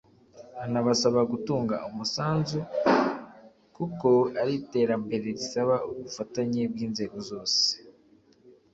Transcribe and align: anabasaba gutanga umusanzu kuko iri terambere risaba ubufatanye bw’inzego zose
anabasaba 0.65 1.19
gutanga 1.31 1.75
umusanzu 1.89 2.59
kuko 3.75 4.09
iri 4.41 4.55
terambere 4.71 5.27
risaba 5.37 5.75
ubufatanye 5.89 6.61
bw’inzego 6.71 7.17
zose 7.29 7.67